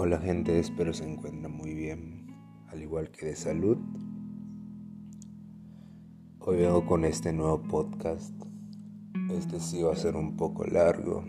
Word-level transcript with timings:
Hola 0.00 0.18
gente, 0.18 0.60
espero 0.60 0.92
se 0.92 1.10
encuentren 1.10 1.52
muy 1.52 1.74
bien, 1.74 2.28
al 2.68 2.80
igual 2.80 3.10
que 3.10 3.26
de 3.26 3.34
salud. 3.34 3.78
Hoy 6.38 6.58
vengo 6.58 6.86
con 6.86 7.04
este 7.04 7.32
nuevo 7.32 7.60
podcast. 7.64 8.32
Este 9.32 9.58
sí 9.58 9.82
va 9.82 9.94
a 9.94 9.96
ser 9.96 10.14
un 10.14 10.36
poco 10.36 10.64
largo. 10.64 11.24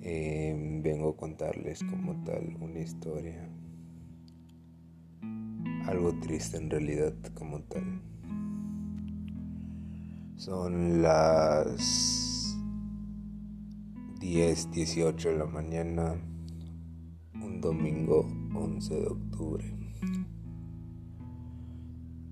Eh, 0.00 0.80
vengo 0.82 1.10
a 1.10 1.16
contarles 1.18 1.84
como 1.84 2.24
tal 2.24 2.56
una 2.58 2.78
historia. 2.78 3.50
Algo 5.84 6.18
triste 6.20 6.56
en 6.56 6.70
realidad 6.70 7.12
como 7.34 7.60
tal. 7.64 8.00
Son 10.36 11.02
las 11.02 12.56
10, 14.20 14.70
18 14.70 15.28
de 15.28 15.36
la 15.36 15.44
mañana 15.44 16.16
un 17.42 17.60
domingo 17.60 18.26
11 18.54 18.94
de 18.94 19.06
octubre. 19.06 19.76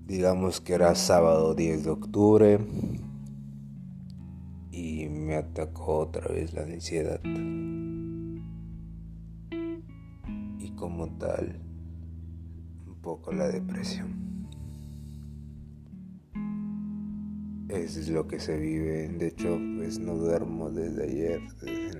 Digamos 0.05 0.61
que 0.61 0.73
era 0.73 0.93
sábado 0.95 1.55
10 1.55 1.83
de 1.83 1.89
octubre 1.89 2.59
y 4.71 5.07
me 5.09 5.35
atacó 5.35 5.99
otra 5.99 6.27
vez 6.27 6.53
la 6.53 6.63
ansiedad. 6.63 7.19
Y 10.59 10.71
como 10.75 11.07
tal, 11.17 11.59
un 12.85 13.01
poco 13.01 13.31
la 13.31 13.47
depresión. 13.47 14.25
Eso 17.69 17.99
es 17.99 18.09
lo 18.09 18.27
que 18.27 18.39
se 18.39 18.57
vive. 18.57 19.09
De 19.09 19.27
hecho, 19.27 19.59
pues 19.77 19.97
no 19.99 20.15
duermo 20.15 20.69
desde 20.69 21.03
ayer. 21.03 21.41
Desde 21.61 21.99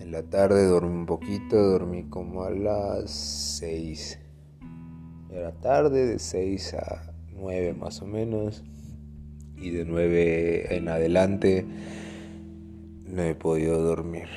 en 0.00 0.12
la 0.12 0.22
tarde 0.22 0.66
dormí 0.66 0.94
un 0.94 1.06
poquito, 1.06 1.56
dormí 1.56 2.04
como 2.04 2.44
a 2.44 2.50
las 2.50 3.10
6 3.10 4.18
de 5.28 5.40
la 5.40 5.52
tarde, 5.52 6.06
de 6.06 6.18
6 6.18 6.74
a 6.74 7.12
9 7.34 7.74
más 7.74 8.00
o 8.02 8.06
menos. 8.06 8.64
Y 9.56 9.70
de 9.70 9.84
9 9.84 10.76
en 10.76 10.88
adelante 10.88 11.66
no 13.04 13.22
he 13.22 13.34
podido 13.34 13.82
dormir. 13.82 14.28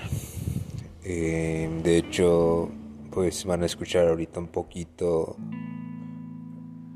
Eh, 1.03 1.69
de 1.83 1.97
hecho, 1.97 2.69
pues 3.11 3.45
van 3.45 3.63
a 3.63 3.65
escuchar 3.67 4.07
ahorita 4.07 4.39
un 4.39 4.47
poquito 4.47 5.37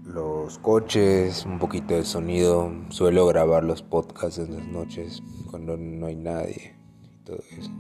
los 0.06 0.58
coches, 0.60 1.46
un 1.46 1.60
poquito 1.60 1.94
de 1.94 2.04
sonido. 2.04 2.72
Suelo 2.90 3.28
grabar 3.28 3.64
los 3.64 3.84
podcasts 3.84 4.40
en 4.40 4.56
las 4.56 4.68
noches 4.68 5.22
cuando 5.52 5.78
no 5.78 6.08
hay 6.08 6.16
nadie 6.16 6.76
y 7.04 7.26
todo 7.26 7.40
eso. 7.58 7.72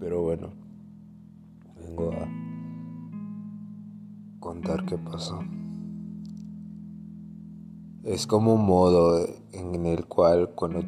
Pero 0.00 0.22
bueno, 0.22 0.48
vengo 1.78 2.10
a 2.10 2.26
contar 4.40 4.86
qué 4.86 4.96
pasó. 4.96 5.40
Es 8.02 8.26
como 8.26 8.54
un 8.54 8.64
modo 8.64 9.26
en 9.52 9.84
el 9.84 10.06
cual 10.06 10.52
cuando 10.54 10.82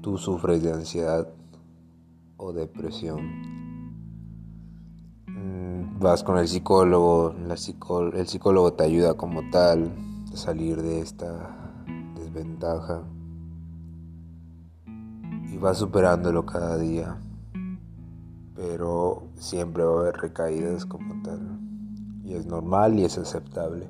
tú, 0.00 0.16
sufres 0.16 0.62
de 0.62 0.72
ansiedad 0.72 1.28
o 2.36 2.52
depresión, 2.52 3.18
mm, 5.26 5.98
vas 5.98 6.22
con 6.22 6.38
el 6.38 6.46
psicólogo, 6.46 7.34
el 8.14 8.28
psicólogo 8.28 8.74
te 8.74 8.84
ayuda 8.84 9.14
como 9.14 9.50
tal 9.50 9.90
a 10.32 10.36
salir 10.36 10.80
de 10.80 11.00
esta 11.00 11.84
desventaja 12.14 13.02
y 15.52 15.58
vas 15.58 15.78
superándolo 15.78 16.46
cada 16.46 16.78
día 16.78 17.18
pero 18.54 19.22
siempre 19.36 19.84
va 19.84 19.96
a 19.96 20.00
haber 20.00 20.16
recaídas 20.16 20.86
como 20.86 21.22
tal. 21.22 21.58
Y 22.24 22.34
es 22.34 22.46
normal 22.46 22.98
y 22.98 23.04
es 23.04 23.18
aceptable. 23.18 23.88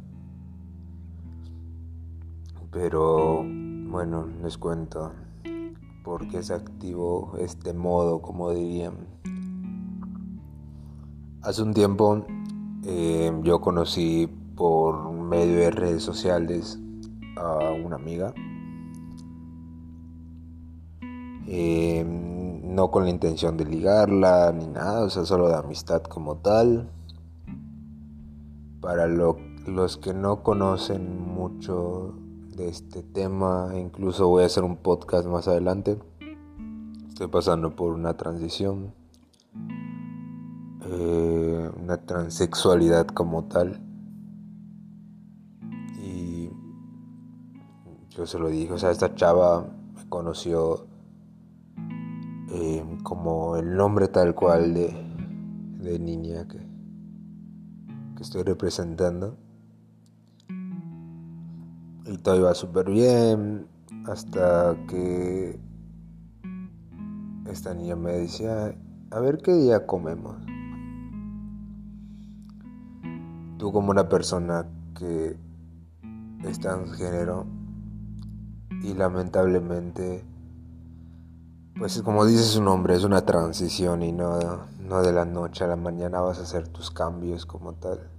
Pero 2.70 3.44
bueno, 3.44 4.26
les 4.42 4.56
cuento 4.56 5.12
por 6.03 6.28
qué 6.28 6.42
se 6.42 6.54
activó 6.54 7.34
este 7.38 7.75
modo, 7.75 8.22
como 8.22 8.50
dirían. 8.50 8.94
Hace 11.42 11.62
un 11.62 11.75
tiempo 11.75 12.25
eh, 12.84 13.32
yo 13.42 13.60
conocí 13.60 14.28
por 14.56 15.12
medio 15.12 15.56
de 15.58 15.70
redes 15.70 16.03
sociales 16.03 16.78
a 17.37 17.72
una 17.72 17.97
amiga. 17.97 18.32
Eh, 21.47 22.31
no 22.75 22.91
con 22.91 23.05
la 23.05 23.10
intención 23.10 23.56
de 23.56 23.65
ligarla 23.65 24.53
ni 24.53 24.66
nada, 24.66 25.05
o 25.05 25.10
sea, 25.10 25.25
solo 25.25 25.49
de 25.49 25.56
amistad 25.56 26.03
como 26.03 26.37
tal. 26.37 26.91
Para 28.81 29.06
los 29.06 29.97
que 29.99 30.12
no 30.12 30.43
conocen 30.43 31.21
mucho 31.21 32.15
de 32.56 32.69
este 32.69 33.03
tema, 33.03 33.71
incluso 33.77 34.28
voy 34.28 34.43
a 34.43 34.47
hacer 34.47 34.65
un 34.65 34.77
podcast 34.77 35.27
más 35.27 35.47
adelante. 35.47 35.99
Estoy 37.09 37.28
pasando 37.28 37.77
por 37.77 37.93
una 37.93 38.16
transición, 38.16 38.93
eh, 40.84 41.71
una 41.81 41.99
transexualidad 41.99 43.06
como 43.06 43.44
tal. 43.44 43.81
Y 46.03 46.50
yo 48.11 48.27
se 48.27 48.38
lo 48.38 48.49
dije, 48.49 48.72
o 48.72 48.78
sea, 48.78 48.91
esta 48.91 49.15
chava 49.15 49.69
me 49.94 50.09
conoció 50.09 50.87
como 53.02 53.56
el 53.56 53.76
nombre 53.76 54.08
tal 54.08 54.34
cual 54.34 54.74
de, 54.74 54.94
de 55.80 55.98
niña 55.98 56.46
que, 56.48 56.58
que 58.16 58.22
estoy 58.22 58.42
representando. 58.42 59.36
Y 62.06 62.18
todo 62.18 62.36
iba 62.36 62.54
súper 62.54 62.90
bien 62.90 63.66
hasta 64.06 64.76
que 64.88 65.58
esta 67.46 67.74
niña 67.74 67.96
me 67.96 68.12
decía, 68.12 68.74
a 69.10 69.20
ver 69.20 69.38
qué 69.38 69.52
día 69.52 69.86
comemos. 69.86 70.36
Tú 73.58 73.72
como 73.72 73.90
una 73.90 74.08
persona 74.08 74.66
que 74.98 75.36
es 76.44 76.60
transgénero 76.60 77.46
y 78.82 78.94
lamentablemente 78.94 80.24
pues 81.78 82.00
como 82.03 82.27
dice 82.27 82.44
su 82.44 82.62
nombre, 82.62 82.94
es 82.94 83.05
una 83.05 83.25
transición 83.25 84.03
y 84.03 84.12
no, 84.12 84.38
no 84.78 85.03
de 85.03 85.12
la 85.12 85.25
noche 85.25 85.65
a 85.65 85.69
la 85.69 85.77
mañana 85.77 86.21
vas 86.21 86.38
a 86.38 86.43
hacer 86.43 86.69
tus 86.69 86.91
cambios 86.91 87.47
como 87.47 87.72
tal. 87.75 88.10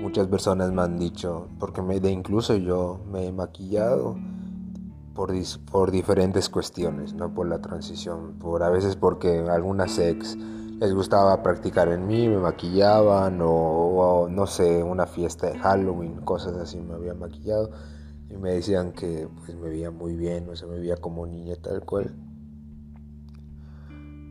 Muchas 0.00 0.28
personas 0.28 0.72
me 0.72 0.82
han 0.82 0.98
dicho, 0.98 1.48
porque 1.58 1.82
me, 1.82 1.98
de 2.00 2.10
incluso 2.10 2.54
yo 2.54 3.00
me 3.10 3.26
he 3.26 3.32
maquillado 3.32 4.16
por, 5.14 5.32
por 5.70 5.90
diferentes 5.90 6.48
cuestiones, 6.48 7.14
no 7.14 7.34
por 7.34 7.48
la 7.48 7.60
transición, 7.60 8.38
por 8.38 8.62
a 8.62 8.70
veces 8.70 8.94
porque 8.94 9.40
algunas 9.50 9.98
ex 9.98 10.36
les 10.36 10.94
gustaba 10.94 11.42
practicar 11.42 11.88
en 11.88 12.06
mí, 12.06 12.28
me 12.28 12.38
maquillaban 12.38 13.40
o, 13.42 13.50
o 13.50 14.28
no 14.28 14.46
sé, 14.46 14.84
una 14.84 15.06
fiesta 15.06 15.48
de 15.48 15.58
Halloween, 15.58 16.20
cosas 16.20 16.56
así 16.56 16.78
me 16.78 16.94
había 16.94 17.14
maquillado 17.14 17.70
y 18.30 18.36
me 18.36 18.52
decían 18.52 18.92
que 18.92 19.28
pues 19.38 19.56
me 19.56 19.70
veía 19.70 19.90
muy 19.90 20.14
bien, 20.14 20.48
o 20.48 20.56
sea, 20.56 20.68
me 20.68 20.78
veía 20.78 20.96
como 20.96 21.26
niña 21.26 21.56
tal 21.56 21.84
cual. 21.84 22.14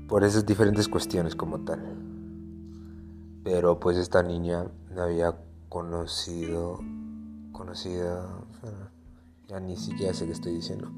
Por 0.08 0.24
esas 0.24 0.46
diferentes 0.46 0.88
cuestiones 0.88 1.36
como 1.36 1.60
tal. 1.60 1.80
Pero 3.44 3.80
pues 3.80 3.98
esta 3.98 4.22
niña 4.22 4.68
me 4.94 5.02
había 5.02 5.36
conocido, 5.70 6.80
conocida, 7.52 8.28
ya 9.48 9.60
ni 9.60 9.76
siquiera 9.76 10.14
sé 10.14 10.26
qué 10.26 10.34
estoy 10.34 10.54
diciendo, 10.54 10.90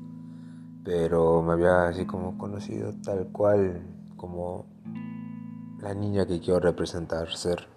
pero 0.84 1.42
me 1.42 1.54
había 1.54 1.88
así 1.88 2.06
como 2.06 2.38
conocido 2.38 2.94
tal 3.04 3.28
cual 3.28 3.81
como 4.18 4.66
la 5.81 5.94
niña 5.94 6.25
que 6.25 6.40
quiero 6.40 6.60
representar 6.60 7.30
ser 7.30 7.68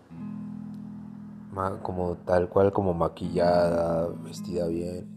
como 1.83 2.17
tal 2.17 2.49
cual 2.49 2.73
como 2.73 2.95
maquillada, 2.95 4.09
vestida 4.25 4.67
bien 4.67 5.12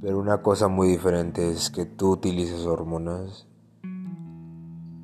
Pero 0.00 0.18
una 0.18 0.40
cosa 0.42 0.68
muy 0.68 0.88
diferente 0.88 1.50
es 1.50 1.70
que 1.70 1.84
tú 1.84 2.12
utilices 2.12 2.64
hormonas 2.64 3.46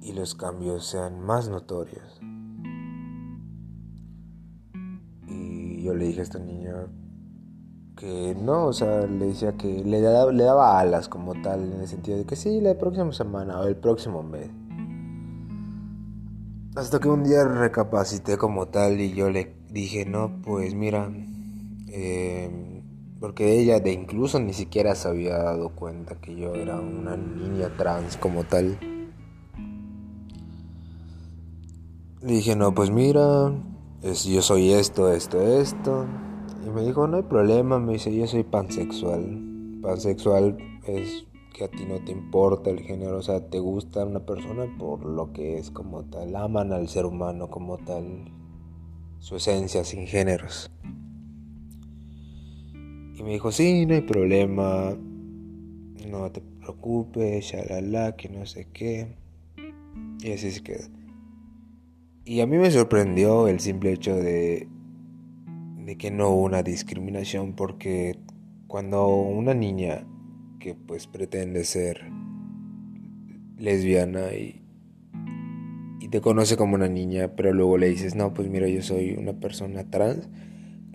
y 0.00 0.12
los 0.12 0.34
cambios 0.34 0.87
sean 0.87 1.20
más 1.20 1.48
notorios. 1.48 2.20
Y 5.26 5.82
yo 5.82 5.94
le 5.94 6.06
dije 6.06 6.20
a 6.20 6.22
esta 6.22 6.38
niña 6.38 6.87
que 7.96 8.34
no, 8.40 8.66
o 8.66 8.72
sea, 8.72 9.06
le 9.06 9.26
decía 9.26 9.56
que 9.56 9.82
le 9.84 10.00
daba, 10.00 10.32
le 10.32 10.44
daba 10.44 10.78
alas 10.78 11.08
como 11.08 11.34
tal, 11.43 11.72
en 11.72 11.81
el 11.81 11.88
sentido 11.88 12.19
de 12.19 12.25
que 12.25 12.37
sí, 12.37 12.60
la 12.60 12.76
próxima 12.78 13.12
semana 13.12 13.60
o 13.60 13.64
el 13.64 13.76
próximo 13.76 14.22
mes. 14.22 14.50
Hasta 16.76 17.00
que 17.00 17.08
un 17.08 17.25
día 17.25 17.44
recapacité 17.44 18.37
como 18.37 18.69
tal 18.69 19.00
y 19.00 19.14
yo 19.14 19.31
le 19.31 19.56
dije, 19.70 20.04
no, 20.04 20.43
pues 20.43 20.75
mira, 20.75 21.10
em, 21.88 22.75
porque 23.21 23.59
ella 23.59 23.81
de 23.81 23.93
incluso 23.93 24.39
ni 24.41 24.53
siquiera 24.53 24.95
se 24.95 25.09
había 25.09 25.39
dado 25.39 25.71
cuenta 25.71 26.17
que 26.17 26.37
yo 26.37 26.55
era 26.55 26.79
una 26.79 27.17
niña 27.17 27.71
trans 27.77 28.17
como 28.17 28.45
tal. 28.45 28.79
Le 32.23 32.33
dije, 32.33 32.57
no, 32.57 32.75
pues 32.75 32.91
mira, 32.91 33.53
es, 34.03 34.25
yo 34.25 34.43
soy 34.43 34.73
esto, 34.73 35.13
esto, 35.13 35.41
esto. 35.41 36.07
Y 36.67 36.71
me 36.71 36.83
dijo, 36.83 37.07
no 37.07 37.19
hay 37.19 37.23
problema, 37.23 37.79
me 37.79 37.95
dice, 37.95 38.15
yo 38.15 38.27
soy 38.27 38.43
pansexual. 38.43 39.79
Pansexual 39.83 40.59
es 40.85 41.27
que 41.57 41.65
a 41.65 41.69
ti 41.69 41.87
no 41.87 42.05
te 42.05 42.13
importa 42.13 42.69
el 42.71 42.81
género, 42.81 43.17
o 43.17 43.23
sea, 43.23 43.49
te 43.49 43.59
gusta 43.61 44.05
una 44.05 44.21
persona 44.21 44.67
por 44.79 45.07
lo 45.07 45.33
que 45.33 45.57
es 45.57 45.71
como 45.71 46.05
tal, 46.05 46.37
aman 46.37 46.73
al 46.73 46.89
ser 46.89 47.07
humano 47.07 47.49
como 47.49 47.79
tal, 47.79 48.31
su 49.21 49.37
esencia 49.37 49.83
sin 49.85 50.07
géneros. 50.07 50.71
Y 53.19 53.23
me 53.23 53.33
dijo, 53.33 53.51
sí, 53.51 53.87
no 53.87 53.95
hay 53.95 54.03
problema, 54.03 54.95
no 56.11 56.31
te 56.31 56.43
preocupes, 56.61 57.47
shalala, 57.47 58.15
que 58.15 58.29
no 58.29 58.45
sé 58.45 58.69
qué. 58.73 59.17
Y 60.21 60.33
así 60.33 60.51
se 60.51 60.63
quedó. 60.63 60.85
Y 62.27 62.41
a 62.41 62.47
mí 62.47 62.59
me 62.59 62.71
sorprendió 62.71 63.49
el 63.49 63.61
simple 63.61 63.93
hecho 63.93 64.15
de, 64.17 64.69
de 65.85 65.97
que 65.97 66.11
no 66.11 66.29
hubo 66.29 66.43
una 66.43 66.63
discriminación, 66.63 67.55
porque 67.55 68.19
cuando 68.67 69.09
una 69.09 69.55
niña 69.55 70.07
que 70.59 70.75
pues 70.75 71.07
pretende 71.07 71.65
ser 71.65 72.11
lesbiana 73.57 74.35
y, 74.35 74.63
y 76.01 76.09
te 76.09 76.21
conoce 76.21 76.59
como 76.59 76.75
una 76.75 76.89
niña, 76.89 77.35
pero 77.35 77.55
luego 77.55 77.79
le 77.79 77.89
dices, 77.89 78.15
no, 78.15 78.35
pues 78.35 78.51
mira, 78.51 78.69
yo 78.69 78.83
soy 78.83 79.13
una 79.13 79.33
persona 79.33 79.89
trans, 79.89 80.29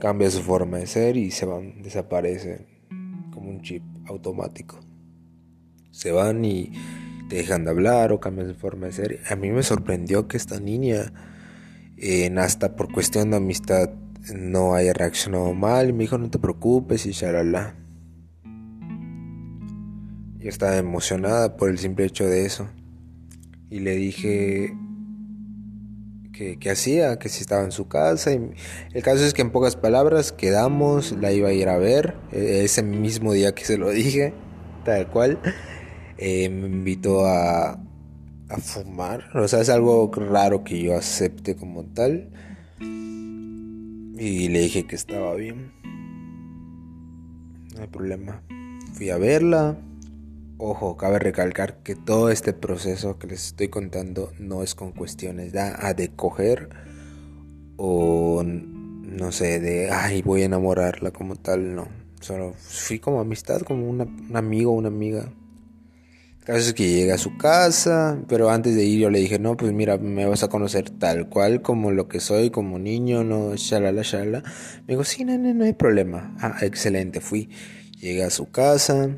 cambia 0.02 0.32
su 0.32 0.42
forma 0.42 0.80
de 0.80 0.88
ser 0.88 1.16
y 1.16 1.30
se 1.30 1.46
van, 1.46 1.84
desaparecen 1.84 2.66
como 3.32 3.52
un 3.52 3.62
chip 3.62 3.84
automático. 4.08 4.80
Se 5.92 6.12
van 6.12 6.44
y 6.44 6.72
te 7.30 7.36
dejan 7.36 7.66
de 7.66 7.70
hablar 7.70 8.12
o 8.12 8.20
cambian 8.20 8.48
su 8.48 8.56
forma 8.56 8.88
de 8.88 8.94
ser. 8.94 9.20
A 9.30 9.36
mí 9.36 9.52
me 9.52 9.62
sorprendió 9.62 10.28
que 10.28 10.38
esta 10.38 10.60
niña, 10.60 11.14
hasta 12.40 12.76
por 12.76 12.92
cuestión 12.92 13.30
de 13.30 13.38
amistad, 13.38 13.92
no 14.34 14.74
haya 14.74 14.92
reaccionado 14.92 15.54
mal. 15.54 15.90
Y 15.90 15.94
me 15.94 16.06
dijo, 16.06 16.18
no 16.18 16.32
te 16.32 16.40
preocupes 16.40 17.06
y 17.06 17.12
charala. 17.12 17.76
Yo 20.40 20.50
estaba 20.50 20.78
emocionada 20.78 21.58
por 21.58 21.70
el 21.70 21.78
simple 21.78 22.06
hecho 22.06 22.26
de 22.26 22.48
eso. 22.48 22.68
Y 23.70 23.82
le 23.82 23.96
dije, 23.96 24.76
que, 26.32 26.70
hacía, 26.70 27.20
que 27.20 27.30
si 27.30 27.42
estaba 27.42 27.64
en 27.64 27.72
su 27.72 27.88
casa. 27.88 28.32
Y 28.34 28.52
el 28.94 29.04
caso 29.04 29.24
es 29.24 29.34
que 29.34 29.42
en 29.42 29.52
pocas 29.52 29.76
palabras 29.76 30.32
quedamos, 30.32 31.12
la 31.14 31.32
iba 31.32 31.50
a 31.50 31.54
ir 31.54 31.70
a 31.70 31.78
ver 31.78 32.16
e, 32.32 32.64
ese 32.64 32.84
mismo 32.84 33.34
día 33.34 33.54
que 33.54 33.66
se 33.66 33.78
lo 33.78 33.90
dije, 33.90 34.34
tal 34.86 35.08
cual. 35.08 35.40
Eh, 36.18 36.50
me 36.50 36.68
invitó 36.68 37.26
a, 37.26 37.72
a 37.72 38.58
fumar, 38.58 39.26
o 39.36 39.48
sea, 39.48 39.62
es 39.62 39.70
algo 39.70 40.12
raro 40.14 40.64
que 40.64 40.82
yo 40.82 40.96
acepte 40.96 41.56
como 41.56 41.84
tal. 41.86 42.30
Y 42.80 44.50
le 44.50 44.60
dije 44.60 44.86
que 44.86 44.96
estaba 44.96 45.34
bien. 45.34 45.72
No 47.76 47.82
hay 47.82 47.88
problema. 47.88 48.44
Fui 48.94 49.10
a 49.10 49.18
verla. 49.18 49.78
Ojo, 50.64 50.96
cabe 50.96 51.18
recalcar 51.18 51.78
que 51.78 51.96
todo 51.96 52.30
este 52.30 52.54
proceso 52.54 53.18
que 53.18 53.26
les 53.26 53.48
estoy 53.48 53.70
contando 53.70 54.32
no 54.38 54.62
es 54.62 54.76
con 54.76 54.92
cuestiones 54.92 55.52
de, 55.54 55.60
a 55.60 55.96
de 55.96 56.10
coger 56.10 56.70
o 57.78 58.44
no 58.46 59.32
sé, 59.32 59.60
de 59.60 59.90
ay, 59.90 60.22
voy 60.22 60.44
a 60.44 60.46
enamorarla 60.46 61.10
como 61.10 61.36
tal, 61.36 61.74
no. 61.74 61.88
Solo 62.20 62.54
fui 62.54 63.00
como 63.00 63.20
amistad, 63.20 63.62
como 63.62 63.90
un 63.90 64.36
amigo, 64.36 64.70
una 64.72 64.90
amiga. 64.90 65.34
El 66.42 66.46
caso 66.46 66.60
es 66.60 66.74
que 66.76 66.88
llegué 66.88 67.12
a 67.12 67.18
su 67.18 67.40
casa, 67.40 68.22
pero 68.28 68.52
antes 68.52 68.76
de 68.76 68.84
ir 68.84 69.00
yo 69.00 69.10
le 69.10 69.18
dije, 69.18 69.40
no, 69.40 69.58
pues 69.58 69.74
mira, 69.74 69.98
me 69.98 70.28
vas 70.28 70.44
a 70.44 70.50
conocer 70.50 70.92
tal 70.92 71.28
cual 71.28 71.64
como 71.64 71.90
lo 71.90 72.08
que 72.08 72.20
soy, 72.20 72.52
como 72.52 72.78
niño, 72.78 73.24
no, 73.24 73.56
shalala, 73.56 74.04
shalala. 74.04 74.44
Me 74.82 74.94
dijo, 74.94 75.06
sí, 75.06 75.26
no, 75.26 75.36
no, 75.40 75.56
no 75.56 75.66
hay 75.66 75.74
problema. 75.74 76.36
Ah, 76.40 76.58
excelente, 76.62 77.20
fui. 77.20 77.50
Llegué 78.00 78.24
a 78.24 78.30
su 78.30 78.52
casa, 78.52 79.10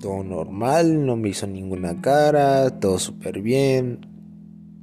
todo 0.00 0.22
normal, 0.22 1.04
no 1.04 1.16
me 1.16 1.30
hizo 1.30 1.46
ninguna 1.46 2.00
cara, 2.00 2.70
todo 2.78 2.98
súper 2.98 3.40
bien. 3.40 4.06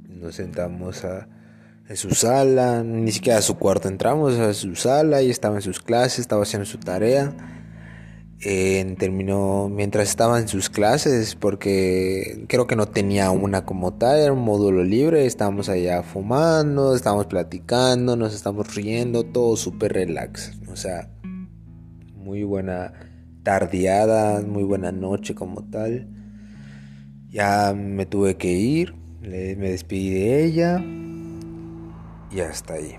Nos 0.08 0.36
sentamos 0.36 1.04
a, 1.04 1.28
en 1.88 1.96
su 1.96 2.10
sala, 2.10 2.82
ni 2.82 3.12
siquiera 3.12 3.38
a 3.38 3.42
su 3.42 3.56
cuarto 3.56 3.88
entramos, 3.88 4.38
a 4.38 4.54
su 4.54 4.74
sala 4.74 5.22
y 5.22 5.30
estaba 5.30 5.56
en 5.56 5.62
sus 5.62 5.80
clases, 5.80 6.20
estaba 6.20 6.42
haciendo 6.42 6.66
su 6.66 6.78
tarea. 6.78 7.34
terminó 8.98 9.68
mientras 9.68 10.08
estaba 10.08 10.38
en 10.38 10.48
sus 10.48 10.68
clases, 10.68 11.34
porque 11.34 12.44
creo 12.48 12.66
que 12.66 12.76
no 12.76 12.86
tenía 12.86 13.30
una 13.30 13.64
como 13.64 13.94
tal, 13.94 14.18
era 14.18 14.32
un 14.32 14.44
módulo 14.44 14.84
libre, 14.84 15.26
estábamos 15.26 15.68
allá 15.68 16.02
fumando, 16.02 16.94
estábamos 16.94 17.26
platicando, 17.26 18.16
nos 18.16 18.34
estamos 18.34 18.74
riendo, 18.74 19.24
todo 19.24 19.56
súper 19.56 19.92
relax, 19.92 20.52
o 20.68 20.76
sea, 20.76 21.10
muy 22.14 22.42
buena 22.42 22.92
tardeada, 23.46 24.42
muy 24.42 24.64
buena 24.64 24.90
noche 24.90 25.36
como 25.36 25.62
tal. 25.70 26.08
Ya 27.30 27.72
me 27.76 28.04
tuve 28.04 28.36
que 28.36 28.50
ir, 28.50 28.96
me 29.20 29.54
despedí 29.54 30.10
de 30.10 30.44
ella 30.44 30.84
y 32.32 32.40
hasta 32.40 32.74
ahí. 32.74 32.96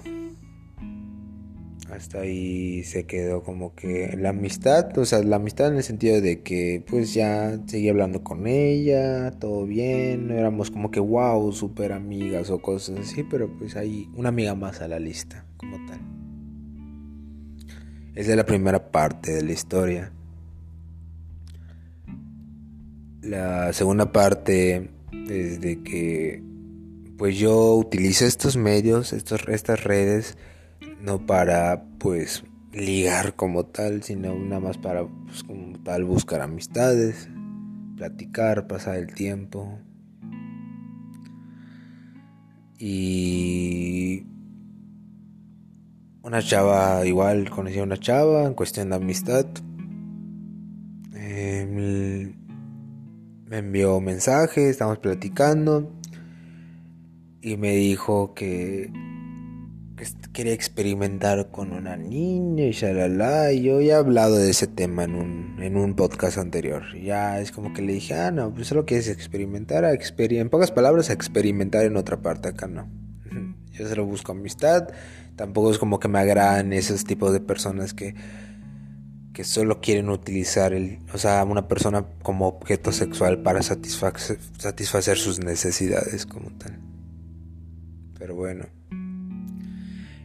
Hasta 1.92 2.20
ahí 2.20 2.82
se 2.84 3.06
quedó 3.06 3.44
como 3.44 3.76
que 3.76 4.16
la 4.18 4.30
amistad, 4.30 4.98
o 4.98 5.04
sea, 5.04 5.22
la 5.22 5.36
amistad 5.36 5.68
en 5.68 5.78
el 5.78 5.84
sentido 5.84 6.22
de 6.22 6.44
que 6.44 6.82
pues 6.90 7.14
ya 7.14 7.60
seguí 7.66 7.90
hablando 7.90 8.24
con 8.24 8.48
ella, 8.48 9.32
todo 9.32 9.66
bien, 9.66 10.32
éramos 10.32 10.72
como 10.72 10.92
que 10.92 11.02
wow, 11.02 11.52
super 11.52 11.92
amigas 11.92 12.50
o 12.52 12.62
cosas 12.62 13.00
así, 13.00 13.24
pero 13.24 13.52
pues 13.58 13.76
hay 13.76 14.10
una 14.16 14.30
amiga 14.30 14.56
más 14.56 14.80
a 14.80 14.88
la 14.88 14.98
lista 14.98 15.46
como 15.58 15.76
tal. 15.88 16.00
Esa 18.16 18.32
es 18.32 18.38
la 18.38 18.46
primera 18.46 18.94
parte 18.94 19.34
de 19.34 19.44
la 19.44 19.52
historia. 19.52 20.14
La 23.28 23.74
segunda 23.74 24.14
parte 24.14 24.90
es 25.30 25.60
de 25.60 25.84
que 25.84 26.42
pues 27.18 27.38
yo 27.38 27.76
utilizo 27.76 28.26
estos 28.26 28.56
medios, 28.56 29.12
estos, 29.12 29.42
estas 29.50 29.84
redes, 29.84 30.38
no 31.02 31.26
para 31.26 31.84
pues 31.98 32.46
ligar 32.72 33.36
como 33.36 33.66
tal, 33.66 34.02
sino 34.04 34.34
nada 34.34 34.62
más 34.62 34.78
para 34.78 35.06
pues, 35.06 35.44
como 35.44 35.78
tal 35.80 36.06
buscar 36.06 36.40
amistades, 36.40 37.28
platicar, 37.98 38.66
pasar 38.66 38.96
el 38.96 39.14
tiempo. 39.14 39.78
Y 42.80 44.26
una 46.22 46.42
chava, 46.42 47.06
igual 47.06 47.50
conocí 47.50 47.78
a 47.80 47.84
una 47.84 47.98
chava 47.98 48.46
en 48.46 48.54
cuestión 48.54 48.92
de 48.92 48.96
amistad. 48.96 49.48
Eh, 51.14 52.34
me 53.48 53.60
envió 53.60 54.00
mensaje, 54.02 54.70
estamos 54.70 55.00
platicando 55.00 55.90
y 57.42 57.56
me 57.56 57.76
dijo 57.76 58.34
que, 58.34 58.92
quería 60.34 60.54
experimentar 60.54 61.50
con 61.50 61.72
una 61.72 61.96
niña 61.96 62.66
y 62.66 62.72
shalala. 62.72 63.54
Y 63.54 63.64
yo 63.64 63.80
ya 63.80 63.94
he 63.94 63.96
hablado 63.96 64.36
de 64.36 64.50
ese 64.50 64.68
tema 64.68 65.06
en 65.06 65.16
un, 65.16 65.56
en 65.62 65.78
un 65.78 65.96
podcast 65.96 66.38
anterior. 66.38 66.84
Ya 67.02 67.40
es 67.40 67.52
como 67.52 67.74
que 67.74 67.82
le 67.82 67.94
dije, 67.94 68.16
ah, 68.16 68.32
no, 68.32 68.54
pues 68.54 68.68
solo 68.68 68.86
quieres 68.86 69.08
experimentar, 69.08 69.86
a 69.86 69.94
en 69.94 70.50
pocas 70.50 70.72
palabras, 70.72 71.10
experimentar 71.10 71.86
en 71.86 71.96
otra 71.96 72.22
parte, 72.22 72.50
acá 72.50 72.68
no. 72.68 72.90
Yo 73.72 73.88
solo 73.88 74.06
busco 74.06 74.34
amistad. 74.34 74.90
Tampoco 75.38 75.72
es 75.72 75.78
como 75.78 76.00
que 76.00 76.08
me 76.08 76.20
agradan 76.20 76.74
esos 76.74 77.06
tipos 77.06 77.32
de 77.32 77.40
personas 77.40 77.94
que 77.94 78.14
que 79.38 79.44
solo 79.44 79.82
quieren 79.82 80.10
utilizar 80.10 80.74
el, 80.74 80.98
o 81.14 81.20
sea, 81.20 81.44
una 81.44 81.68
persona 81.68 82.08
como 82.24 82.48
objeto 82.48 82.92
sexual 82.92 83.44
para 83.44 83.62
satisfacer, 83.62 84.40
satisfacer 84.58 85.16
sus 85.16 85.38
necesidades 85.38 86.26
como 86.26 86.50
tal. 86.58 86.80
Pero 88.18 88.34
bueno. 88.34 88.66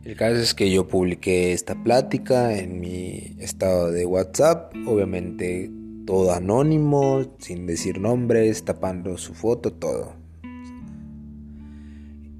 El 0.02 0.16
caso 0.16 0.36
es 0.36 0.54
que 0.54 0.70
yo 0.70 0.88
publiqué 0.88 1.52
esta 1.52 1.74
plática 1.74 2.56
en 2.56 2.80
mi 2.80 3.36
estado 3.38 3.92
de 3.92 4.06
WhatsApp, 4.06 4.72
obviamente 4.86 5.70
todo 6.06 6.32
anónimo, 6.32 7.36
sin 7.38 7.66
decir 7.66 8.00
nombres, 8.00 8.64
tapando 8.64 9.18
su 9.18 9.34
foto, 9.34 9.74
todo. 9.74 10.14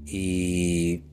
Y 0.07 1.03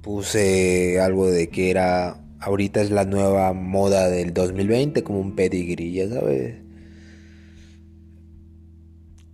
puse 0.00 1.00
algo 1.00 1.28
de 1.28 1.48
que 1.48 1.70
era 1.72 2.23
ahorita 2.44 2.82
es 2.82 2.90
la 2.90 3.04
nueva 3.04 3.52
moda 3.52 4.08
del 4.08 4.34
2020, 4.34 5.02
como 5.02 5.20
un 5.20 5.34
pedigrí, 5.34 5.92
ya 5.92 6.08
sabes. 6.08 6.56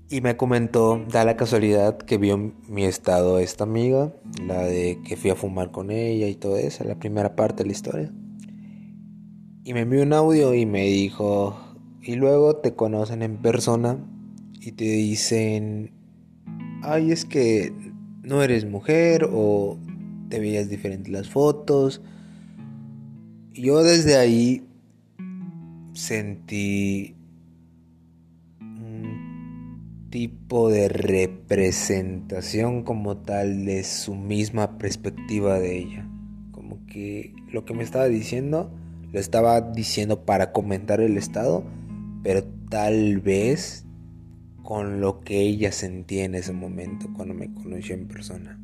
Y 0.09 0.21
me 0.21 0.37
comentó, 0.37 1.05
da 1.11 1.25
la 1.25 1.37
casualidad 1.37 1.99
que 1.99 2.19
vio 2.19 2.53
mi 2.69 2.85
estado 2.85 3.39
esta 3.39 3.65
amiga, 3.65 4.13
la 4.45 4.65
de 4.65 4.99
que 5.05 5.17
fui 5.17 5.31
a 5.31 5.37
fumar 5.37 5.71
con 5.71 5.91
ella 5.91 6.27
y 6.27 6.35
todo 6.35 6.57
eso, 6.57 6.85
la 6.85 6.99
primera 6.99 7.37
parte 7.37 7.63
de 7.63 7.67
la 7.67 7.73
historia. 7.73 8.13
Y 9.63 9.75
me 9.75 9.81
envió 9.81 10.03
un 10.03 10.13
audio 10.13 10.55
y 10.55 10.67
me 10.67 10.87
dijo, 10.87 11.57
y 12.03 12.15
luego 12.17 12.57
te 12.57 12.75
conocen 12.75 13.23
en 13.23 13.37
persona 13.37 13.99
y 14.61 14.73
te 14.73 14.85
dicen, 14.85 15.93
ay, 16.83 17.13
es 17.13 17.25
que 17.25 17.73
no 18.23 18.43
eres 18.43 18.65
mujer 18.65 19.29
o 19.33 19.79
te 20.29 20.41
veías 20.41 20.69
diferente 20.69 21.11
las 21.11 21.29
fotos. 21.29 22.01
Yo 23.63 23.83
desde 23.83 24.17
ahí 24.17 24.67
sentí 25.93 27.15
un 28.59 30.09
tipo 30.09 30.71
de 30.71 30.89
representación 30.89 32.85
como 32.85 33.19
tal 33.19 33.67
de 33.67 33.85
su 33.85 34.15
misma 34.15 34.79
perspectiva 34.79 35.59
de 35.59 35.77
ella. 35.77 36.09
Como 36.53 36.87
que 36.87 37.35
lo 37.53 37.67
que 37.67 37.75
me 37.75 37.83
estaba 37.83 38.07
diciendo, 38.07 38.73
lo 39.13 39.21
estaba 39.21 39.61
diciendo 39.61 40.25
para 40.25 40.53
comentar 40.53 41.03
el 41.03 41.19
estado, 41.19 41.63
pero 42.23 42.43
tal 42.71 43.21
vez 43.21 43.85
con 44.63 45.03
lo 45.03 45.21
que 45.21 45.43
ella 45.43 45.71
sentía 45.71 46.25
en 46.25 46.35
ese 46.35 46.55
momento 46.55 47.13
cuando 47.15 47.35
me 47.35 47.53
conoció 47.53 47.95
en 47.95 48.09
persona. 48.09 48.59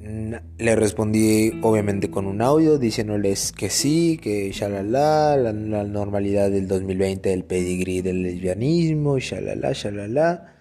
Le 0.00 0.76
respondí 0.76 1.52
obviamente 1.62 2.08
con 2.08 2.26
un 2.26 2.40
audio 2.40 2.78
diciéndoles 2.78 3.50
que 3.50 3.68
sí, 3.68 4.18
que 4.22 4.52
shalala, 4.52 5.36
la, 5.36 5.52
la 5.52 5.84
normalidad 5.84 6.50
del 6.50 6.68
2020 6.68 7.30
del 7.30 7.44
pedigrí 7.44 8.00
del 8.00 8.22
lesbianismo, 8.22 9.18
shalala, 9.18 9.72
shalala. 9.72 10.54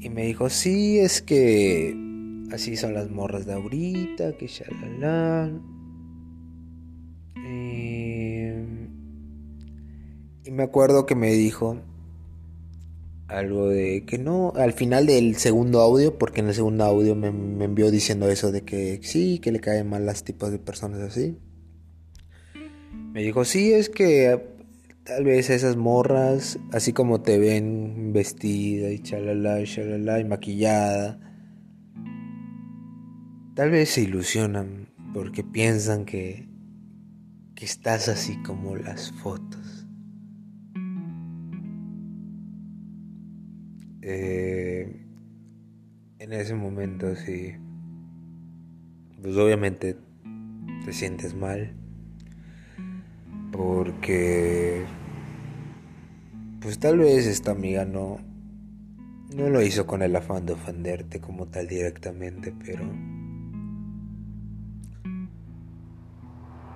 Y 0.00 0.08
me 0.10 0.26
dijo, 0.26 0.48
sí, 0.48 1.00
es 1.00 1.22
que 1.22 1.96
así 2.52 2.76
son 2.76 2.94
las 2.94 3.10
morras 3.10 3.46
de 3.46 3.54
ahorita, 3.54 4.36
que 4.36 4.46
shalala. 4.46 5.50
Y 10.44 10.50
me 10.52 10.62
acuerdo 10.62 11.04
que 11.04 11.16
me 11.16 11.32
dijo 11.32 11.78
algo 13.28 13.68
de 13.68 14.04
que 14.06 14.18
no, 14.18 14.52
al 14.56 14.72
final 14.72 15.06
del 15.06 15.36
segundo 15.36 15.80
audio, 15.80 16.16
porque 16.18 16.40
en 16.40 16.48
el 16.48 16.54
segundo 16.54 16.84
audio 16.84 17.14
me, 17.14 17.28
envió 17.28 17.90
diciendo 17.90 18.28
eso 18.28 18.50
de 18.50 18.62
que 18.62 19.00
sí, 19.02 19.38
que 19.38 19.52
le 19.52 19.60
caen 19.60 19.88
mal 19.88 20.06
las 20.06 20.24
tipos 20.24 20.50
de 20.50 20.58
personas 20.58 21.00
así. 21.00 21.36
Me 23.12 23.22
dijo, 23.22 23.44
sí, 23.44 23.72
es 23.72 23.90
que 23.90 24.56
tal 25.04 25.24
vez 25.24 25.50
esas 25.50 25.76
morras, 25.76 26.58
así 26.72 26.92
como 26.92 27.20
te 27.20 27.38
ven 27.38 28.12
vestida 28.12 28.90
y 28.90 29.00
chalala, 29.00 29.62
chalala 29.64 30.20
y 30.20 30.24
maquillada, 30.24 31.20
tal 33.54 33.70
vez 33.70 33.90
se 33.90 34.02
ilusionan 34.02 34.88
porque 35.12 35.44
piensan 35.44 36.06
que, 36.06 36.48
que 37.54 37.64
estás 37.66 38.08
así 38.08 38.40
como 38.42 38.76
las 38.76 39.12
fotos. 39.12 39.77
Eh, 44.02 45.04
en 46.18 46.32
ese 46.32 46.54
momento 46.54 47.14
sí, 47.16 47.54
pues 49.22 49.36
obviamente 49.36 49.96
te 50.84 50.92
sientes 50.92 51.34
mal. 51.34 51.74
Porque 53.52 54.84
pues 56.60 56.78
tal 56.78 56.98
vez 56.98 57.26
esta 57.26 57.52
amiga 57.52 57.84
no 57.84 58.18
no 59.34 59.48
lo 59.50 59.62
hizo 59.62 59.86
con 59.86 60.02
el 60.02 60.16
afán 60.16 60.46
de 60.46 60.54
ofenderte 60.54 61.20
como 61.20 61.46
tal 61.46 61.66
directamente, 61.68 62.54
pero 62.64 62.84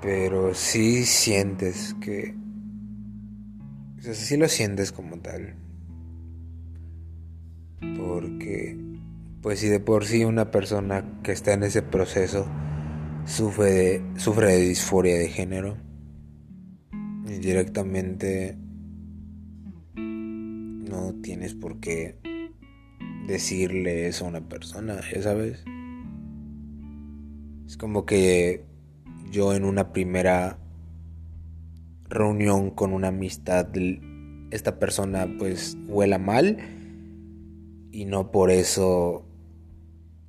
pero 0.00 0.54
sí 0.54 1.04
sientes 1.04 1.94
que 2.00 2.34
o 3.98 4.02
sea, 4.02 4.14
sí 4.14 4.36
lo 4.36 4.48
sientes 4.48 4.92
como 4.92 5.18
tal 5.18 5.54
porque 7.96 8.76
pues 9.42 9.58
si 9.58 9.68
de 9.68 9.80
por 9.80 10.04
sí 10.04 10.24
una 10.24 10.50
persona 10.50 11.04
que 11.22 11.32
está 11.32 11.52
en 11.52 11.64
ese 11.64 11.82
proceso 11.82 12.46
sufre 13.24 13.70
de, 13.70 14.02
sufre 14.16 14.52
de 14.52 14.60
disforia 14.60 15.18
de 15.18 15.28
género 15.28 15.76
y 17.26 17.38
directamente 17.38 18.56
no 19.94 21.14
tienes 21.22 21.54
por 21.54 21.80
qué 21.80 22.18
decirle 23.26 24.06
eso 24.06 24.26
a 24.26 24.28
una 24.28 24.48
persona, 24.48 25.00
ya 25.12 25.22
sabes. 25.22 25.64
Es 27.66 27.76
como 27.76 28.04
que 28.04 28.64
yo 29.30 29.54
en 29.54 29.64
una 29.64 29.92
primera 29.92 30.58
reunión 32.08 32.70
con 32.70 32.92
una 32.92 33.08
amistad, 33.08 33.68
esta 34.50 34.78
persona 34.78 35.26
pues 35.38 35.78
huela 35.86 36.18
mal 36.18 36.58
y 37.92 38.06
no 38.06 38.30
por 38.32 38.50
eso 38.50 39.24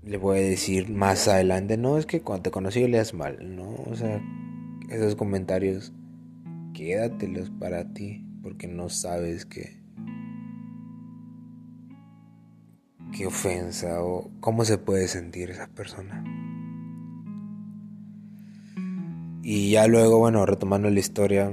le 0.03 0.17
voy 0.17 0.39
a 0.39 0.41
decir 0.41 0.89
más 0.89 1.29
adelante, 1.29 1.77
no, 1.77 1.97
es 1.97 2.05
que 2.05 2.21
cuando 2.21 2.43
te 2.43 2.51
conocí 2.51 2.85
leas 2.87 3.13
mal, 3.13 3.55
¿no? 3.55 3.73
O 3.89 3.95
sea, 3.95 4.21
esos 4.89 5.15
comentarios, 5.15 5.93
quédatelos 6.73 7.49
para 7.51 7.93
ti, 7.93 8.27
porque 8.43 8.67
no 8.67 8.89
sabes 8.89 9.45
qué, 9.45 9.81
qué 13.13 13.25
ofensa 13.25 14.03
o 14.03 14.29
cómo 14.41 14.65
se 14.65 14.77
puede 14.77 15.07
sentir 15.07 15.49
esa 15.49 15.67
persona. 15.67 16.21
Y 19.41 19.71
ya 19.71 19.87
luego, 19.87 20.19
bueno, 20.19 20.45
retomando 20.45 20.89
la 20.89 20.99
historia, 20.99 21.49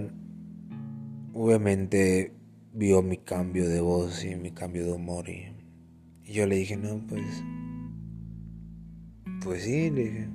obviamente 1.33 2.35
vio 2.73 3.03
mi 3.03 3.17
cambio 3.17 3.69
de 3.69 3.81
voz 3.81 4.25
y 4.25 4.35
mi 4.35 4.51
cambio 4.51 4.87
de 4.87 4.93
humor 4.93 5.29
y 5.29 5.60
y 6.31 6.35
yo 6.35 6.47
le 6.47 6.55
dije, 6.55 6.77
no, 6.77 7.05
pues. 7.09 7.43
Pues 9.43 9.65
sí, 9.65 9.91
le 9.91 10.05
dije. 10.05 10.29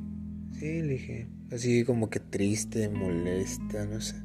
Sí, 0.51 0.81
le 0.81 0.87
dije. 0.89 1.27
Así 1.53 1.85
como 1.85 2.09
que 2.09 2.19
triste, 2.19 2.89
molesta, 2.89 3.85
no 3.85 4.01
sé. 4.01 4.15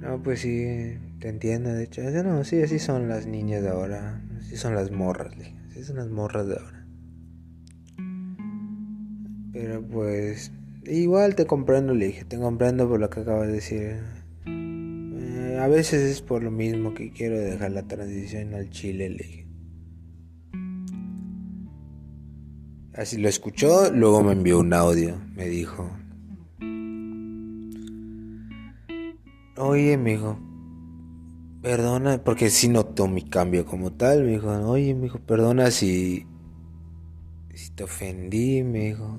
No, 0.00 0.20
pues 0.24 0.40
sí, 0.40 0.98
te 1.20 1.28
entiendo, 1.28 1.72
de 1.72 1.84
hecho. 1.84 2.02
No, 2.02 2.42
sí, 2.42 2.60
así 2.60 2.80
son 2.80 3.08
las 3.08 3.28
niñas 3.28 3.62
de 3.62 3.68
ahora. 3.68 4.20
Así 4.40 4.56
son 4.56 4.74
las 4.74 4.90
morras, 4.90 5.36
le 5.36 5.44
dije. 5.44 5.56
Así 5.70 5.84
son 5.84 5.96
las 5.96 6.08
morras 6.08 6.48
de 6.48 6.54
ahora. 6.54 6.86
Pero 9.52 9.86
pues. 9.86 10.50
Igual 10.84 11.36
te 11.36 11.46
comprendo, 11.46 11.94
le 11.94 12.06
dije. 12.06 12.24
Te 12.24 12.38
comprendo 12.38 12.88
por 12.88 12.98
lo 12.98 13.08
que 13.08 13.20
acabas 13.20 13.46
de 13.46 13.52
decir. 13.52 13.98
Eh, 14.46 15.58
a 15.60 15.68
veces 15.68 16.02
es 16.02 16.22
por 16.22 16.42
lo 16.42 16.50
mismo 16.50 16.92
que 16.92 17.12
quiero 17.12 17.38
dejar 17.38 17.70
la 17.70 17.84
transición 17.84 18.54
al 18.54 18.68
chile, 18.70 19.10
le 19.10 19.24
dije. 19.24 19.49
Así 23.00 23.16
lo 23.16 23.30
escuchó, 23.30 23.90
luego 23.90 24.22
me 24.22 24.32
envió 24.32 24.58
un 24.58 24.74
audio. 24.74 25.16
Me 25.34 25.48
dijo: 25.48 25.90
Oye, 29.56 29.96
me 29.96 30.10
dijo, 30.10 30.38
perdona, 31.62 32.22
porque 32.22 32.50
sí 32.50 32.68
notó 32.68 33.08
mi 33.08 33.22
cambio 33.22 33.64
como 33.64 33.90
tal. 33.90 34.24
Me 34.24 34.32
dijo: 34.32 34.50
Oye, 34.68 34.94
me 34.94 35.04
dijo, 35.04 35.18
perdona 35.18 35.70
si, 35.70 36.26
si 37.54 37.70
te 37.70 37.84
ofendí. 37.84 38.62
Me 38.64 38.88
dijo: 38.88 39.18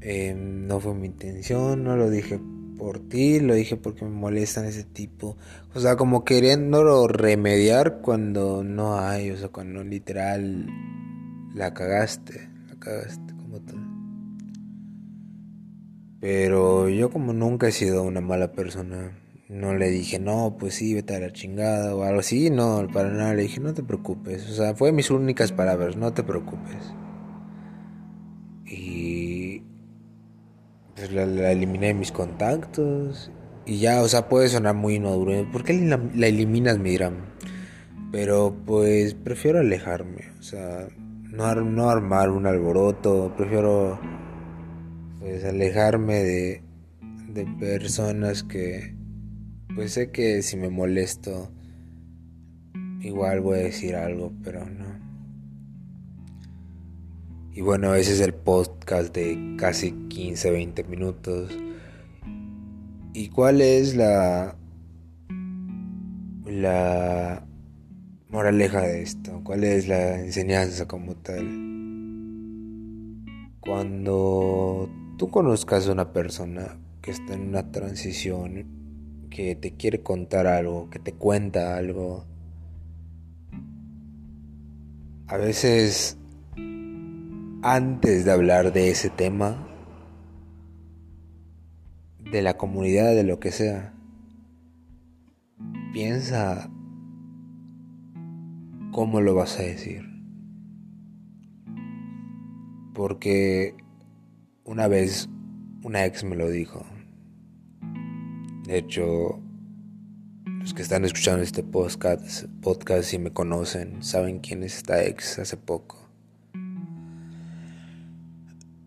em, 0.00 0.68
No 0.68 0.78
fue 0.78 0.94
mi 0.94 1.08
intención, 1.08 1.82
no 1.82 1.96
lo 1.96 2.08
dije 2.08 2.38
por 2.78 3.00
ti, 3.00 3.40
lo 3.40 3.54
dije 3.54 3.78
porque 3.78 4.04
me 4.04 4.12
molestan 4.12 4.66
ese 4.66 4.84
tipo. 4.84 5.36
O 5.74 5.80
sea, 5.80 5.96
como 5.96 6.24
queriéndolo 6.24 7.08
remediar 7.08 8.00
cuando 8.00 8.62
no 8.62 8.96
hay, 8.96 9.32
o 9.32 9.36
sea, 9.36 9.48
cuando 9.48 9.82
literal 9.82 10.68
la 11.52 11.74
cagaste 11.74 12.49
tal. 12.80 14.00
Pero 16.20 16.88
yo 16.88 17.10
como 17.10 17.32
nunca 17.32 17.68
he 17.68 17.72
sido 17.72 18.02
una 18.02 18.20
mala 18.20 18.52
persona, 18.52 19.18
no 19.48 19.74
le 19.74 19.88
dije, 19.88 20.18
no, 20.18 20.56
pues 20.58 20.74
sí, 20.74 20.94
vete 20.94 21.16
a 21.16 21.20
la 21.20 21.32
chingada 21.32 21.94
o 21.94 22.04
algo 22.04 22.20
así, 22.20 22.50
no, 22.50 22.86
para 22.92 23.10
nada, 23.10 23.34
le 23.34 23.42
dije, 23.42 23.58
no 23.58 23.74
te 23.74 23.82
preocupes. 23.82 24.48
O 24.48 24.52
sea, 24.52 24.74
fue 24.74 24.92
mis 24.92 25.10
únicas 25.10 25.50
palabras, 25.50 25.96
no 25.96 26.12
te 26.12 26.22
preocupes. 26.22 26.94
Y 28.66 29.62
pues 30.94 31.10
la, 31.10 31.50
eliminé 31.50 31.88
de 31.88 31.94
mis 31.94 32.12
contactos. 32.12 33.30
Y 33.66 33.78
ya, 33.78 34.02
o 34.02 34.08
sea, 34.08 34.28
puede 34.28 34.48
sonar 34.48 34.74
muy 34.74 34.96
inmaduro. 34.96 35.50
¿Por 35.50 35.64
qué 35.64 35.72
la, 35.74 35.98
la 36.14 36.26
eliminas, 36.26 36.78
me 36.78 36.90
dirán? 36.90 37.16
Pero 38.12 38.54
pues 38.66 39.14
prefiero 39.14 39.60
alejarme. 39.60 40.24
O 40.38 40.42
sea, 40.42 40.88
no, 41.32 41.90
armar 41.90 42.30
un 42.30 42.46
alboroto, 42.46 43.32
prefiero 43.36 43.98
pues 45.20 45.44
alejarme 45.44 46.14
de, 46.14 46.62
de 47.28 47.46
personas 47.58 48.42
que 48.42 48.94
pues 49.74 49.92
sé 49.92 50.10
que 50.10 50.42
si 50.42 50.56
me 50.56 50.70
molesto 50.70 51.50
igual 53.00 53.40
voy 53.40 53.58
a 53.58 53.62
decir 53.62 53.96
algo, 53.96 54.32
pero 54.42 54.64
no. 54.68 54.98
Y 57.52 57.62
bueno, 57.62 57.94
ese 57.94 58.12
es 58.12 58.20
el 58.20 58.34
podcast 58.34 59.14
de 59.14 59.56
casi 59.58 59.92
15, 60.08 60.50
20 60.50 60.84
minutos. 60.84 61.56
¿Y 63.12 63.28
cuál 63.28 63.60
es 63.60 63.96
la 63.96 64.56
la 66.46 67.44
moraleja 68.30 68.82
de 68.82 69.02
esto? 69.02 69.40
¿Cuál 69.42 69.64
es 69.64 69.88
la 69.88 70.20
enseñanza 70.20 70.86
como 70.86 71.14
tal? 71.16 71.46
Cuando 73.60 74.88
tú 75.18 75.30
conozcas 75.30 75.88
a 75.88 75.92
una 75.92 76.12
persona 76.12 76.78
que 77.02 77.10
está 77.10 77.34
en 77.34 77.48
una 77.48 77.70
transición, 77.72 79.26
que 79.30 79.54
te 79.56 79.72
quiere 79.72 80.02
contar 80.02 80.46
algo, 80.46 80.88
que 80.90 80.98
te 80.98 81.12
cuenta 81.12 81.76
algo, 81.76 82.24
a 85.26 85.36
veces 85.36 86.16
antes 87.62 88.24
de 88.24 88.32
hablar 88.32 88.72
de 88.72 88.90
ese 88.90 89.10
tema, 89.10 89.66
de 92.18 92.42
la 92.42 92.56
comunidad, 92.56 93.14
de 93.14 93.24
lo 93.24 93.40
que 93.40 93.50
sea, 93.50 93.92
piensa 95.92 96.70
cómo 98.90 99.20
lo 99.20 99.34
vas 99.34 99.58
a 99.58 99.62
decir. 99.62 100.02
Porque 102.94 103.74
una 104.64 104.88
vez 104.88 105.28
una 105.82 106.04
ex 106.04 106.24
me 106.24 106.36
lo 106.36 106.48
dijo. 106.48 106.84
De 108.64 108.78
hecho, 108.78 109.40
los 110.44 110.74
que 110.74 110.82
están 110.82 111.04
escuchando 111.04 111.42
este 111.42 111.62
podcast, 111.62 112.44
podcast 112.60 113.12
y 113.14 113.18
me 113.18 113.32
conocen, 113.32 114.02
saben 114.02 114.40
quién 114.40 114.62
es 114.62 114.76
esta 114.76 115.02
ex 115.04 115.38
hace 115.38 115.56
poco. 115.56 116.08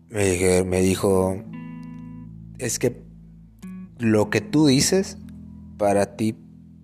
Me, 0.08 0.62
me 0.64 0.80
dijo, 0.80 1.42
es 2.58 2.78
que 2.78 3.02
lo 3.98 4.30
que 4.30 4.40
tú 4.40 4.66
dices 4.66 5.18
para 5.76 6.16
ti 6.16 6.36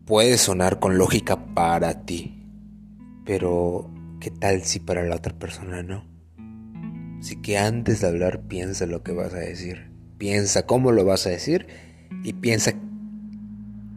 puede 0.05 0.37
sonar 0.39 0.81
con 0.81 0.99
lógica 0.99 1.55
para 1.55 2.05
ti, 2.05 2.40
pero 3.31 3.89
¿qué 4.19 4.33
tal 4.33 4.63
si 4.63 4.81
para 4.81 5.05
la 5.05 5.15
otra 5.15 5.33
persona 5.33 5.85
no? 5.85 6.05
Así 7.21 7.41
que 7.41 7.59
antes 7.59 8.01
de 8.01 8.09
hablar 8.09 8.49
piensa 8.49 8.87
lo 8.87 9.05
que 9.05 9.13
vas 9.13 9.33
a 9.35 9.39
decir, 9.39 9.93
piensa 10.19 10.67
cómo 10.67 10.91
lo 10.91 11.05
vas 11.05 11.29
a 11.29 11.31
decir 11.31 11.69
y 12.25 12.33
piensa 12.33 12.73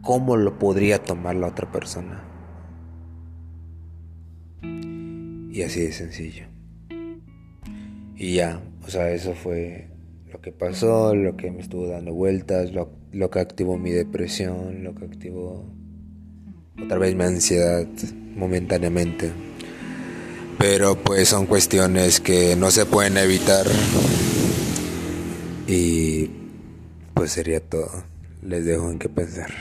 cómo 0.02 0.36
lo 0.36 0.60
podría 0.60 1.02
tomar 1.02 1.34
la 1.34 1.48
otra 1.48 1.72
persona. 1.72 2.22
Y 4.62 5.62
así 5.62 5.80
de 5.80 5.90
sencillo. 5.90 6.44
Y 8.14 8.34
ya, 8.34 8.62
o 8.86 8.88
sea, 8.88 9.10
eso 9.10 9.34
fue 9.34 9.88
lo 10.32 10.40
que 10.40 10.52
pasó, 10.52 11.12
lo 11.16 11.36
que 11.36 11.50
me 11.50 11.58
estuvo 11.58 11.88
dando 11.88 12.14
vueltas, 12.14 12.72
lo, 12.72 12.92
lo 13.10 13.30
que 13.30 13.40
activó 13.40 13.78
mi 13.78 13.90
depresión, 13.90 14.84
lo 14.84 14.94
que 14.94 15.06
activó 15.06 15.74
otra 16.82 16.98
vez 16.98 17.14
mi 17.14 17.24
ansiedad 17.24 17.86
momentáneamente. 18.36 19.32
Pero 20.58 20.96
pues 20.96 21.28
son 21.28 21.46
cuestiones 21.46 22.20
que 22.20 22.56
no 22.56 22.70
se 22.70 22.86
pueden 22.86 23.16
evitar. 23.16 23.66
Y 25.66 26.30
pues 27.14 27.32
sería 27.32 27.60
todo. 27.60 28.04
Les 28.42 28.64
dejo 28.64 28.90
en 28.90 28.98
qué 28.98 29.08
pensar. 29.08 29.52